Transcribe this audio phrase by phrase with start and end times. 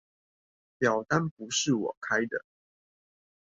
[0.79, 2.43] 表單不是我開的